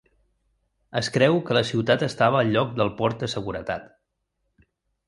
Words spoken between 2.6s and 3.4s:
del port de